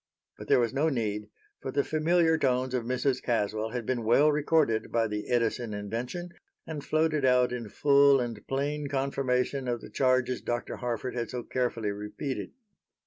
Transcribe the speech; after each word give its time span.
But 0.39 0.47
there 0.47 0.59
was 0.59 0.73
no 0.73 0.89
need, 0.89 1.29
for 1.59 1.69
the 1.71 1.83
familiar 1.83 2.35
tones 2.35 2.73
of 2.73 2.85
Mrs. 2.85 3.21
Caswell 3.21 3.69
had 3.69 3.85
been 3.85 4.03
well 4.03 4.31
recorded 4.31 4.91
by 4.91 5.07
the 5.07 5.29
Edison 5.29 5.75
invention 5.75 6.29
and 6.65 6.83
floated 6.83 7.23
out 7.23 7.53
in 7.53 7.69
full 7.69 8.19
and 8.19 8.47
plain 8.47 8.87
confirmation 8.87 9.67
of 9.67 9.79
the 9.79 9.91
charges 9.91 10.41
Dr. 10.41 10.77
Harford 10.77 11.13
had 11.13 11.29
so 11.29 11.43
carefully 11.43 11.91
repeated. 11.91 12.51